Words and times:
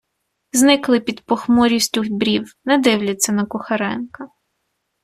Зникли 0.51 0.99
під 0.99 1.21
похмурістю 1.25 2.03
брів, 2.09 2.55
не 2.65 2.77
дивляться 2.77 3.31
на 3.31 3.45
Кухаренка. 3.45 4.27